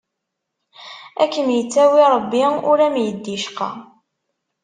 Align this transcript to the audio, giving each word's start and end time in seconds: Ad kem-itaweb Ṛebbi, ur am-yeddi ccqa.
Ad 1.21 1.29
kem-itaweb 1.33 2.05
Ṛebbi, 2.13 2.43
ur 2.69 2.79
am-yeddi 2.87 3.37
ccqa. 3.43 3.69